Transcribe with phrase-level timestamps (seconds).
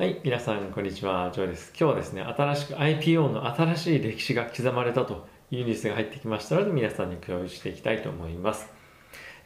[0.00, 1.30] はい、皆さん、こんにちは。
[1.30, 1.74] ジョーです。
[1.78, 8.66] 今日はですね、新しく IPO の新しい歴史が刻まれたというニュースが入ってきましたので、皆さんに共有していきたいと思います。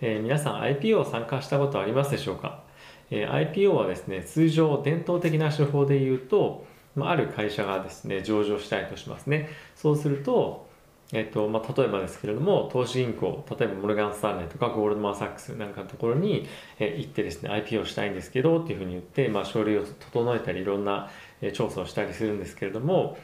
[0.01, 2.63] えー、皆さん、IPO 参加したことありますでしょうか、
[3.11, 6.65] えー、?IPO はですね、通常、伝統的な手法で言うと、
[6.95, 9.49] ま、ある会社がですね、上場したいとしますね。
[9.75, 10.69] そうすると、
[11.13, 16.49] えっとまあ、例えばですけれども、投資銀行、例えばモルガン・スターレンとかゴールドマン・サックスなんかのところに、
[16.79, 21.11] え行ってですね、IPO したいんですけどっていうふうに言って、まあ、書類を整えたり、いろんな、
[21.43, 23.19] え調査をしたりするんですけれども、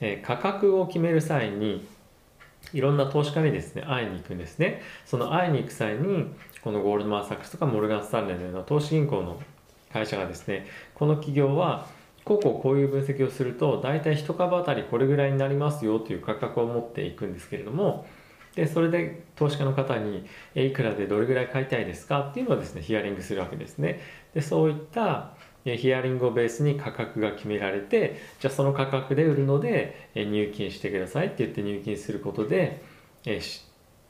[0.00, 1.86] え価格を決める際に、
[2.72, 4.82] いろんな投資家にですね、会いに行くんですね。
[5.06, 6.26] その会いに行く際に、
[6.62, 9.40] このゴールドマン・サックスとかモルガン・スターレンのような投資銀行の
[9.92, 11.86] 会社がですね、この企業は、
[12.24, 18.06] こうこうこういう分析をすると大体1株当たりこれぐらいになりますよという価格を持っていくんですけれども
[18.54, 24.00] でそれで投資家の方にえいくらでどれぐらい買いたいですかっていうのをですねヒアリングするわけですね。
[24.34, 25.32] でそういった
[25.64, 32.82] ヒアリングをベースに価格が決められてじゃあその価格で売るので入金してくださいって言って入金することで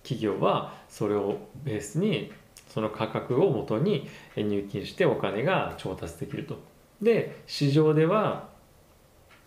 [0.02, 2.32] 企業はそれをベースに
[2.68, 6.69] その価格をもとに入金してお金が調達できると。
[7.02, 8.48] で市場では、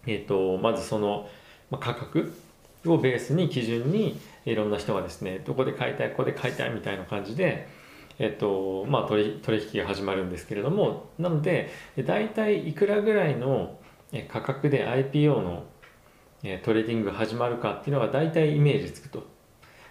[0.05, 1.29] えーと、まずその、
[1.71, 2.33] 価格
[2.85, 7.67] をベースに基準にいろんな人がですねどこで買いたいここで買いたいみたいな感じで、
[8.19, 11.71] えっ、とまあ、取取引が始まるんですけれどもなので
[12.05, 13.79] 大体いくらぐらいの
[14.27, 15.63] 価格で IPO の
[16.63, 19.33] トレーディングが始まるかっていうのが大体イメージつくと。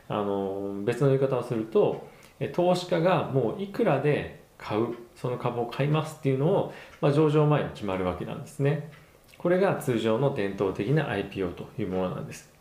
[0.08, 2.06] あの別の言い方をすると
[2.52, 8.91] 投資家がもういくらで買うその株を買いますっていうのを、まあ、上場前に決まるわけなんですね。
[9.38, 12.52] これが通常の伝統的な IPO というものなんです。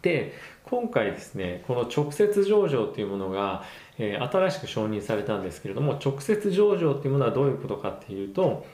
[0.00, 0.32] で
[0.64, 3.62] 今回ですねこの直接上場というものが、
[3.98, 8.66] えー、新しく承認されたんですけれども直接上場というものはどういうことかっていうと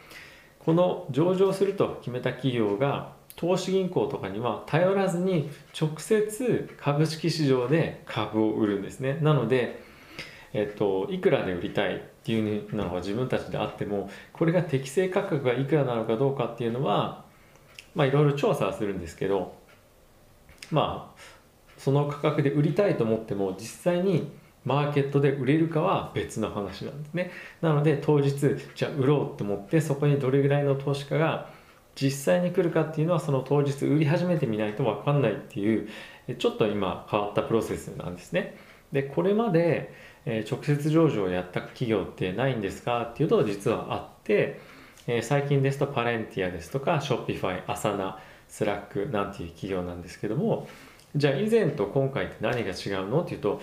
[0.59, 9.19] この上場すると決めた企業が投資銀行とかには頼らずに直接株式市場で株を売るんですね。
[9.23, 9.81] なので
[10.53, 17.25] えっと、いくらで売りたいっていうのが自分たちであってもこれが適正価格がいくらなのかどうかっていうのは
[17.95, 19.55] まあいろいろ調査はするんですけど
[20.71, 21.21] まあ
[21.77, 24.31] その価格で売りたいと思っても実際に
[24.65, 27.31] マーケットで売れるかは別の話なんですね。
[27.63, 28.35] なので当日
[28.75, 31.51] じゃあ売ろうと思ってそこにどれぐらいの投資家が
[31.95, 35.89] 実際に来るかっていうのはその当日売り始めてみないと分かんないっていう
[36.39, 38.57] ちょっと今変わったプロセスなんですね。
[38.93, 39.93] でこれまで
[40.31, 44.61] え直接上場をやった企業ってないんですかっていうと実はあって、
[45.07, 50.69] え最近ですとパレンティアですとかショッピファイアサナスラックなんていう企業なんですけども
[51.17, 53.63] じゃあ以前と今回って何が違うのっていうと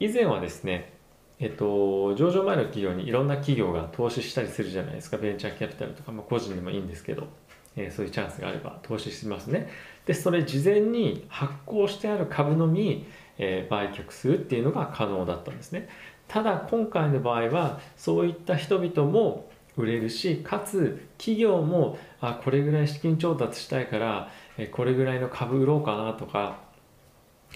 [0.00, 0.98] 以前はですね
[1.38, 5.16] えっと、上場前の企業にいろんな企業が投資したりするじゃないですか。
[5.16, 7.28] ベンチャーキャピタルとか、まあ、個人でもいいんですけど、
[7.76, 9.70] えー、そういうチャンスがあれば投資しますね。
[10.04, 13.06] でそれ事前に発行してある株のみ、
[13.42, 15.88] えー、売却するっていうのが可能だったんですね
[16.28, 26.58] ただ今回の場合はそういった人々も売れるしかつ企業もあこれぐらい資金調達したいからえこれぐらいの株売ろうかなとか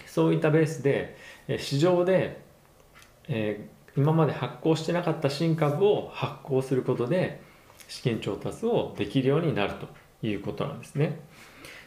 [0.07, 1.15] そういったベースで
[1.47, 2.41] え市場で、
[3.27, 7.41] えー、今まで発行してなかった新株を発行することで
[7.87, 9.87] 資金調達をできるようになると
[10.25, 11.19] いうことなんですね。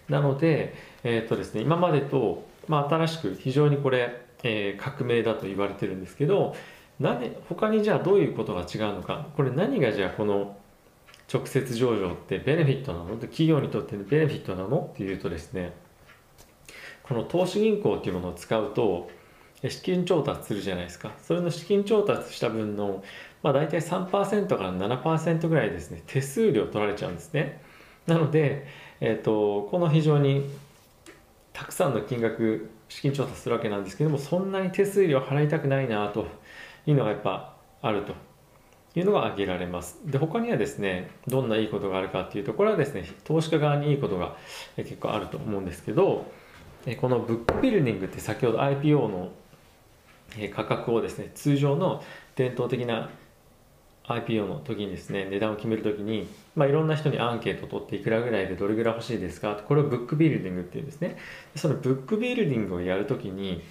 [0.08, 6.54] なので、えーとですね、今までと、まあ、新しく非常にこれ、えー、革命だと言われてるんですけど
[7.00, 9.26] 何他にじゃあどういうことが違うのか。
[9.36, 10.56] これ何がじゃあこの
[11.32, 13.16] 直接上場ってベネフィットなの？
[13.16, 14.90] 企業にとってベネフィットなの？
[14.92, 15.72] っていうとですね
[17.02, 19.10] この投資銀行っていうものを使うと
[19.68, 21.12] 資金調達するじゃないですか。
[21.22, 23.02] それの資金調達した分の、
[23.42, 27.60] まあ、大体3%から7%ぐらいですね手数料取られちゃうんですね。
[28.06, 28.66] なので、
[29.00, 30.48] えーと、この非常に
[31.58, 36.28] たくさんの金額資金調達するわけなんですけどもそんなに手数料払いたくないなと
[36.86, 38.14] いうのがやっぱあると
[38.94, 39.98] いうのが挙げられます。
[40.04, 44.36] で、他にはですね、どんないいことがあるかっていうと、これはですね、投資家側にいいことが
[44.76, 46.30] 結構あると思うんですけど、
[47.00, 49.32] このブックビルディングって先ほど IPO の
[50.54, 52.02] 価格をですね、通常の
[52.36, 53.10] 伝統的な
[54.08, 56.26] IPO の時にですね、値段を決める時に、
[56.56, 59.54] まあ、いろんな人にアンケートを取っていくらぐらいでどれぐらい欲しいですか？
[59.54, 61.18] これをブックビルディングっていうんですね。
[61.54, 63.62] そのブックビルディングをやるときに、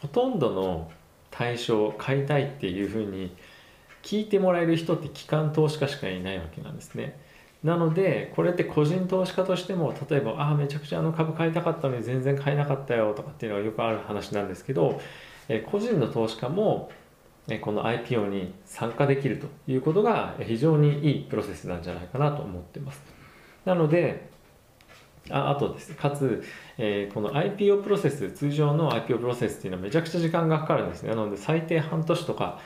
[0.00, 0.90] ほとんどの
[1.30, 3.34] 対象を買いたいっていうふうに
[4.02, 7.18] 聞いてもらえる人って機関投資家しかいないわけなんですね。
[7.62, 14.98] なのでこれって個人投資家としても例えばああめちゃくちゃあの株買いたかったのに全然買えなかったよとかっていうのがよくある話なんですけど、
[15.48, 16.90] え個人の投資家も
[17.60, 23.02] この IPO に参加できるということが非常にいいプロセスなんじゃないかなと思ってます。
[23.64, 24.30] なので
[25.30, 25.90] ああとです。
[25.90, 26.42] ねかつ、
[26.78, 31.10] えー、この IPO プロセス通常の IPO プロセスっていうのはめちゃくちゃ時間がかかるんですね。
[31.10, 32.60] なので最低半年とか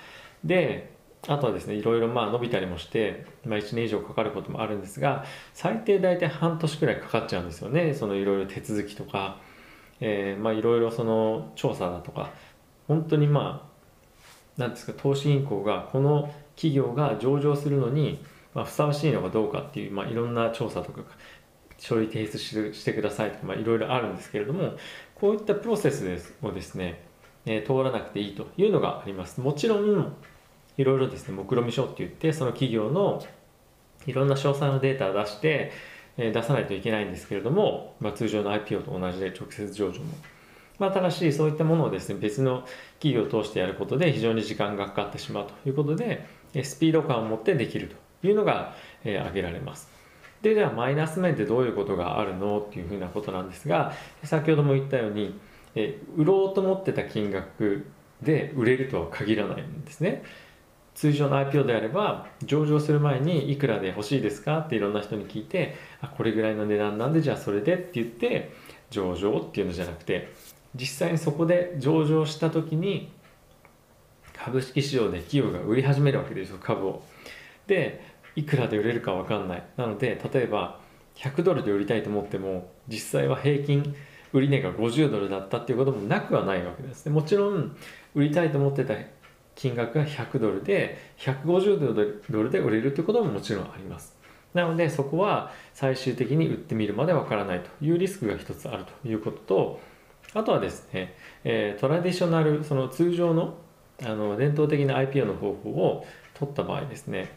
[0.44, 0.94] で
[1.26, 5.24] あとはですねいろいろまあ伸びたりもして、まあ、1年以上かかることもあるんですが
[5.54, 7.94] 最低大体半年くらいかかっちゃうんですよね。
[7.94, 9.38] そのいろいろ手続きとか、
[10.00, 12.30] えー、まあいろいろその調査だとか。
[12.86, 13.73] 本当にまあ
[14.56, 18.24] 何ですか投資銀行がこの企業が上場するのに、
[18.54, 21.02] まあ、ふさわしいのかどうかっていう、まあ、いろんな調査とか
[21.78, 24.74] 書類提出してくださいとか、まあ、いろいろあるんですけれども
[25.14, 27.02] こういったプロセスですをですね、
[27.46, 29.40] えー、通らなくていいというのがあります。
[29.40, 30.14] もちろん
[30.76, 33.24] いろいろですね目論見書って言ってその企業の
[34.06, 35.72] いろんな詳細のデータを出して、
[36.16, 40.06] えー、出さないといけないんですけれども、まあ、通常の IPO と同じで直接上場も
[40.78, 42.64] まあ、ただしそういったものをですね別の
[43.00, 46.26] 企業を通してやることで非常に時間がかかってしまうということで
[46.62, 48.74] スピード感を持ってできるというのが、
[49.04, 49.88] えー、挙げられます。
[50.42, 53.94] でではマイナス面ってどういうことがあるのっていうふうなことなんですが
[54.24, 55.40] 先ほども言ったように、
[55.74, 57.86] えー、売ろうと思ってた金額
[58.20, 60.22] で売れるとは限らないんですね。
[60.94, 68.52] 通常の IPO であれば上場する前にいくらで欲しいですかっていろんな人に聞いてあこれぐらいの値段なんでじゃあそれでって言って
[68.90, 70.32] 上場っていうのじゃなくて
[70.74, 73.12] 実際にそこで上場した時に
[74.36, 77.02] 株式市場で企業が売り始めるわけですよ株を。
[77.66, 78.02] で
[78.36, 79.64] いくらで売れるか分かんない。
[79.76, 80.80] なので例えば
[81.16, 83.94] 100ドルで売りたいと思っても実際は平均
[84.32, 87.06] 売値が50ドルだったっていうこともなくはないわけです。
[87.06, 87.76] ねもちろん
[88.14, 88.94] 売りたいと思ってた
[89.54, 91.94] 金額が100ドルで150
[92.28, 94.16] ドルで売れるということももちろんあります。
[94.52, 99.80] なのでそこは最終的に売ってみるまでわからないというリスクが一つあるということと
[100.34, 101.14] あとはですね、
[101.44, 103.54] えー、トラディショナル、その通常の
[104.02, 106.04] あの伝統的な IPO の方法を
[106.34, 107.32] 取った場合ですね、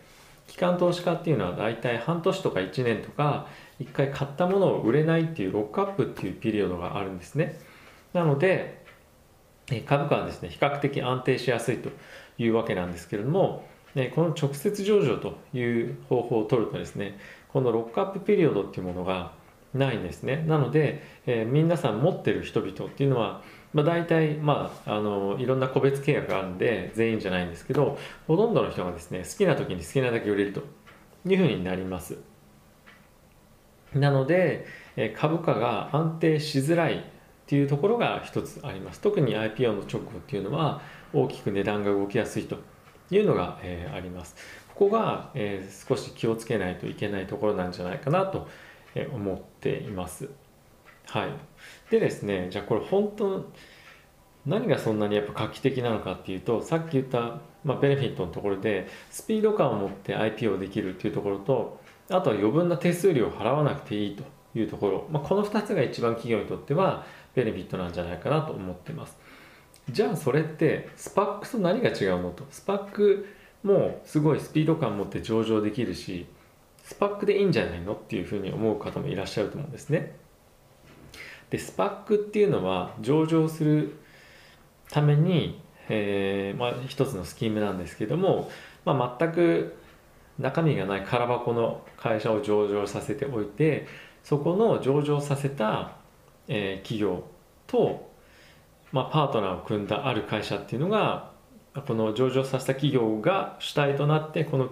[0.47, 3.47] 機関投資家っていうのは大体半年とか1年とか、
[3.79, 7.59] 1回買ったものを売れないっていうロックアップっていうピリオドがあるんですね。
[8.13, 8.83] なので、
[9.85, 11.89] 株価はですね、比較的安定しやすいと
[12.39, 13.67] いうわけなんですけれども、
[14.15, 19.33] この直接上場という方法を取るとですね、このロックアップピリオドっていうものが
[19.73, 20.43] ないんですね。
[20.47, 23.41] なので、えー、皆さん持ってる人々っていうのは、
[23.73, 30.61] まあ、大体、まあ、あのいろんな個別契約があるんで全員じゃないんですけどほとんどの人がですね好きな時に好きなだけ売れると
[31.29, 32.17] いうふうになります。
[33.93, 34.65] なので、
[34.95, 36.99] えー、株価が安定しづらいっ
[37.45, 38.99] ていうところが一つあります。
[38.99, 40.81] 特に IPO の直後っていうのは
[41.13, 42.57] 大きく値段が動きやすいと
[43.09, 44.35] いうのが、えー、あります。
[44.75, 48.47] ここが、えー、少し気をつけないといけないところなんじゃないかなと
[49.05, 50.29] 思っています。
[51.05, 51.29] はい、
[51.89, 53.49] でですねじゃあこれ本当
[54.45, 61.79] 何がそんなにやっぱ画期的なのかっていうとさっき言った、まあ、ベネフィットのところでスピード感を持って IPO できるっていうところと
[62.09, 64.23] あとは余分な手数料を払わなくていいと
[64.57, 67.05] いうところ、まあ、この2つが一番企業にとっては
[67.35, 69.17] ベネフィットなんじゃないかなと思ってます。
[69.89, 72.45] じゃあそれってスパックと何が違うのと。
[72.49, 73.27] スパック
[73.63, 76.25] もすごいスピード感を持って上場できるし
[76.87, 80.15] スパックでいいんじゃないのっていうふうに思う方もいらっしゃると思うんですね。
[81.49, 83.97] でスパックっていうのは上場する
[84.89, 88.49] ために、えーまあ、一つのスキームなんですけども、
[88.85, 89.75] まあ、全く
[90.39, 93.85] 中身がない空箱の会社を上場させておいて
[94.23, 95.97] そこの上場させた、
[96.47, 97.25] えー、企業
[97.67, 98.09] と、
[98.93, 101.31] まあ、パートナーを組んだある会社っていうのが
[101.85, 104.69] この上場させた企業が主体となってこの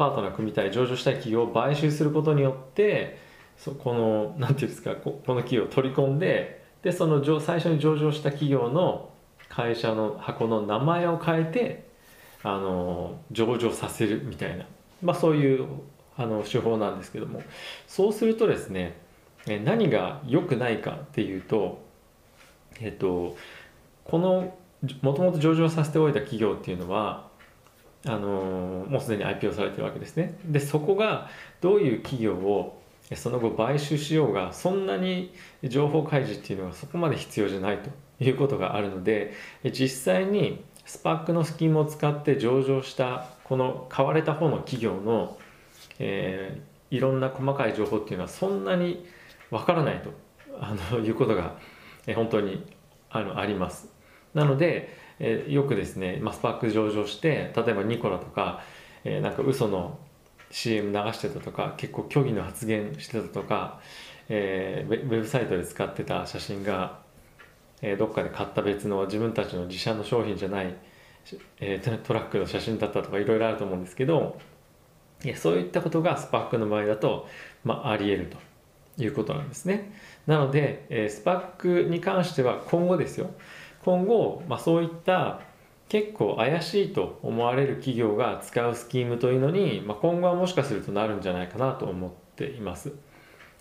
[0.00, 3.18] パートナー組みたい上場したい企業を買収することによって
[3.58, 9.10] そこの何て言うんですかここの企業を取り込んででその最初に上場した企業の
[9.50, 11.90] 会社の箱の名前を変えて
[12.42, 14.64] あの上場させるみたいな、
[15.02, 15.66] まあ、そういう
[16.16, 17.42] あの手法なんですけども。
[17.86, 18.96] そうするとですね
[19.46, 21.82] 何が良くないかっていうと
[22.80, 23.36] えっと
[24.04, 24.56] この
[25.02, 27.28] もともと上場させておいた企業っていうのは
[28.06, 31.28] あのもうすでに IPO されてるわけですねでそこが
[31.60, 32.80] どういう企業を
[33.14, 37.90] その後買収しようがそんなに情報開示っていうのはそこまで必要じゃないと
[38.24, 45.38] いうことがあるので実際にスパックのスキームを使って上場したこの買われた方の企業の、
[45.98, 49.04] えー、いろんな細かい情報っていうのはそんなに
[49.50, 50.10] わからないと
[50.60, 51.56] あのいうことが、
[52.06, 52.64] え本当に
[53.10, 53.88] あのあります。
[54.34, 58.62] なので、えー、よくですね、まあ、スパーク上場して例えばニコラとか、
[59.04, 59.98] えー、なんか嘘の
[60.50, 63.80] CM 流してたとか結構虚偽の発言してたとか、
[64.28, 66.98] えー、ウェブサイトで使ってた写真が、
[67.82, 70.74] えー、どっかで買った別の自分たちの自社の商品じゃない、
[71.60, 74.38] えー、トラックの写真だったとかいろいろあると思うんですけど
[75.22, 77.28] いやそういったことがスパックの場合だと、
[77.62, 78.26] まあ、あり得る
[78.96, 79.92] ということなんですね。
[80.26, 83.30] なので、えスパックに関しては今後ですよ
[83.84, 85.40] 今後、まあ、そういった
[85.88, 92.92] 結構怪しいと思われる企業が使うスキームというのに、まあ、今後はもしかするとなるんじゃないかなと思っています。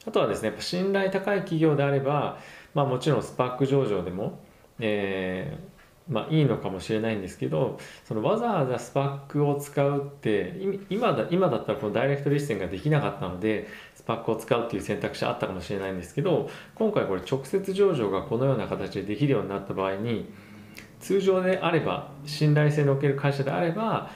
[0.06, 2.38] あとはですね、やっぱ信頼高い企業であれば、
[2.74, 4.40] まあ、もちろんスパック上場でも、
[4.80, 5.79] えー、
[6.10, 10.56] まあ、いいのかもしれないんですけどそのわざわざスパックを使うって
[10.90, 20.32] 今だ今だったらこのダイレクトリスティングができなかったのでスパックを使うっていう選択肢あったかもしれないんですけど今回これ直接上場がこのような形でできるようになった場合に
[21.00, 24.10] 通常であれば信頼性のおける会社であれば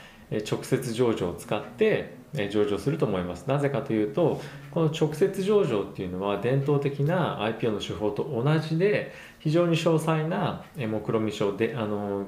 [0.49, 3.47] 直接上場を使って上場すると思います。
[3.47, 12.25] なぜかというとこの直接上場っていうのは伝統的な IPO の手法と同じで非常に詳細な目論見書であの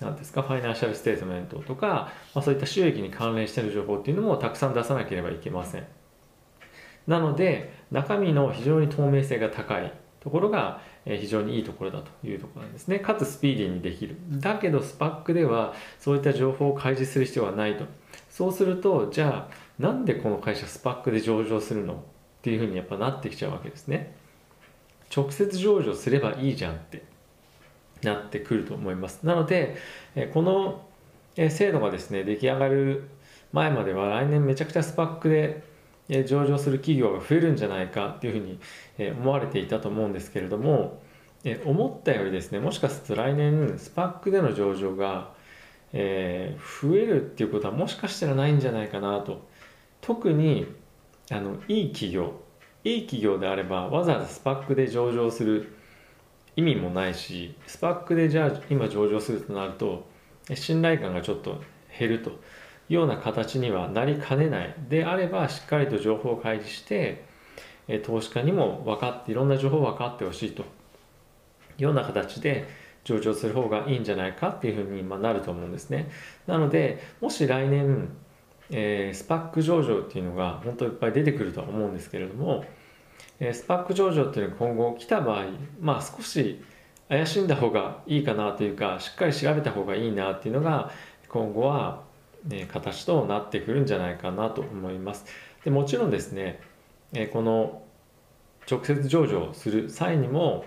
[0.00, 5.86] なんですか financial statement とか、まあ、そういった収益に関連している情報っていうのもたくさん出さなければいけません。
[7.06, 13.00] なので中身の非常に透明性が高いところが非常にいいところだというところなんですね。
[13.00, 14.16] かつスピーディーにできる。
[14.30, 17.86] だけど SPAC ではそういった情報を開示する必要はないと。
[18.32, 21.96] そうするとじゃあなんでこの会社スパックで上場するのっ
[22.40, 24.14] ていうふうにやっぱなってきちゃうわけですね。
[25.14, 27.02] 直接上場すればいいじゃんって
[28.02, 29.20] なってくると思います。
[29.26, 29.76] なので
[30.32, 30.86] この
[31.36, 33.04] 制度がですね出来上がる
[33.52, 35.62] 前までは来年めちゃくちゃスパックで
[36.24, 41.02] 上場する企業が増えるんじゃないかっていうふうに思われていたと思うんですけれども
[41.66, 45.32] 思ったよりですねもしかすると来年スパックでの上場が
[45.92, 49.48] えー、増えるっていうことはもしかしたらないんじゃないかなと。
[50.00, 50.66] 特に
[51.30, 52.40] あのいい企業
[52.84, 55.76] いい企業であればわざわざスパックで上場する
[56.56, 60.06] 意味もないしスパックでじゃあ今上場するとなると
[60.54, 61.62] 信頼感がちょっと
[61.98, 62.34] 減るとい
[62.90, 64.74] うような形にはなりかねない。
[64.88, 67.24] であればしっかりと情報を開示して
[68.02, 70.64] 投資家にも分かっていろんな情報を分かってほしいと。
[71.78, 72.66] いうような形で
[73.04, 76.10] 上場する方がいいんじゃないかっていうふうになると思うんですね。
[76.46, 78.08] なのでもし来年、
[78.70, 82.64] えー、スパック上場っていうのが本当いっぱい出てくるとは思うんですけれども、
[83.40, 85.46] えー、スパック上場っていうのが今後来た場合
[85.80, 86.62] まあ少し
[87.08, 90.90] 怪しんだ方がいいかなというかしっかり調べた方がいいなっていうのが
[91.28, 92.02] 今後は、
[92.46, 95.24] ね、形となってくるんじゃないかなと思います。
[95.64, 96.60] でもちろんですね、
[97.12, 97.82] えー、この
[98.70, 100.64] 直接上場する際にも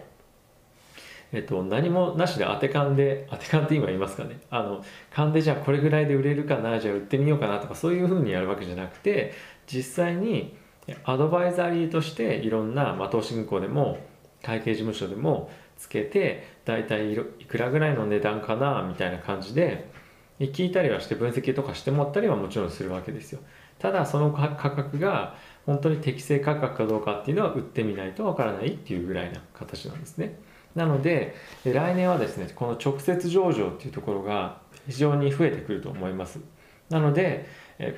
[1.31, 9.33] えっと、何もなしで当て勘で当て勘って今言いますかねあの勘でじゃあこれぐらいで売れるかなじゃあ売ってみようかなとかそういうふうにやるわけじゃなくて
[9.67, 10.55] 実際に
[11.03, 13.97] アドバイザリーとしていろんな、まあ、投資銀行でも
[14.43, 19.89] 会計事務所でもつけて大体いくらぐらいの値段かなみたいな感じで
[20.39, 23.39] 聞いたりはして分析とかしてもらったりはもちろんするわけですよ
[23.79, 30.39] ただその価格が本当に適正価格かどうかっていうのは売ってみないとわからないっていうぐらいな形なんですね。
[30.75, 36.39] なので来年はですねこの直接上場っていうところが非常に増えてくると思います。
[36.89, 37.47] なので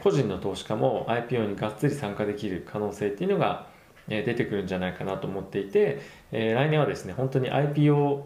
[0.01, 3.67] 個人の投資家も IPO にがっつり参加できる可能性っていうのが
[4.07, 8.23] 出てくるんじゃないかなと思っていて来年はですね本当に IPO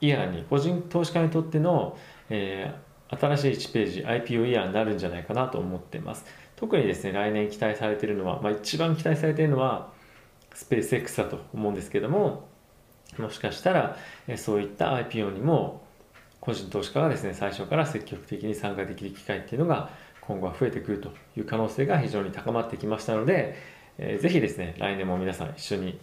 [0.00, 1.98] イヤーに個人投資家にとっての、
[2.28, 6.24] えー、新しい1ページ IPO イヤーになるんじゃないかなと思ってます。
[6.54, 9.90] 特にですね来年期待されているのは、まあ、一番期待されているのは
[10.54, 12.48] スペース X だと思うんですけども
[13.18, 13.96] もしかしたら
[14.36, 15.82] そういった IPO にも
[16.40, 23.56] 個人投資家がですね最初から積極的に参加できる機会っていうのが今後は増えてくるという可能性が非常に高まってきましたので、
[23.98, 25.98] えー、ぜひですね来年も皆さん一緒に、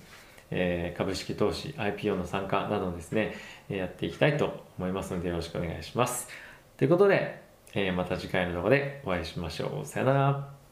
[0.51, 3.35] え、株式投資 IPO の参加などですね
[3.69, 6.27] やっていきたいと思いますのでよろしくお願いします。
[6.77, 7.41] ということで、
[7.75, 9.85] え、また次回の動画でお会いしましょう。
[9.85, 10.62] さよなら。